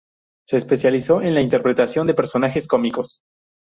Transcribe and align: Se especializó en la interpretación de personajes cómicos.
Se 0.47 0.57
especializó 0.57 1.21
en 1.21 1.35
la 1.35 1.41
interpretación 1.41 2.07
de 2.07 2.15
personajes 2.15 2.65
cómicos. 2.67 3.19